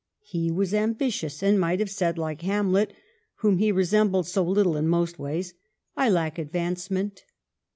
He 0.23 0.49
was 0.49 0.73
ambitious 0.73 1.43
and 1.43 1.59
might 1.59 1.79
have 1.79 1.91
said, 1.91 2.17
like 2.17 2.41
Hamlet, 2.41 2.91
whom 3.35 3.59
he 3.59 3.71
resem 3.71 4.09
bled 4.09 4.25
so 4.25 4.41
little 4.43 4.75
in 4.75 4.87
most 4.87 5.19
ways," 5.19 5.53
I 5.95 6.09
lack 6.09 6.39
advancement." 6.39 7.23